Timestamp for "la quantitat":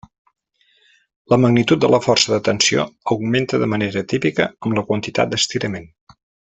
4.81-5.35